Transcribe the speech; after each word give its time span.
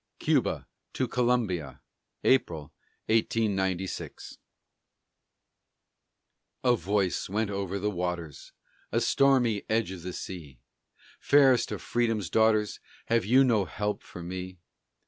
CUBA 0.17 0.65
TO 0.93 1.07
COLUMBIA 1.07 1.79
[April, 2.23 2.73
1896] 3.05 4.39
A 6.63 6.75
voice 6.75 7.29
went 7.29 7.51
over 7.51 7.77
the 7.77 7.91
waters 7.91 8.51
A 8.91 8.99
stormy 8.99 9.61
edge 9.69 9.91
of 9.91 10.01
the 10.01 10.13
sea 10.13 10.57
Fairest 11.19 11.71
of 11.71 11.83
Freedom's 11.83 12.31
daughters, 12.31 12.79
Have 13.09 13.25
you 13.25 13.43
no 13.43 13.65
help 13.65 14.01
for 14.01 14.23
me? 14.23 14.57